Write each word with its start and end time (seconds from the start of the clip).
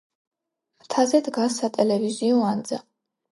მთაზე 0.85 1.21
დგას 1.27 1.59
სატელევიზიო 1.65 2.41
ანძა. 2.55 2.81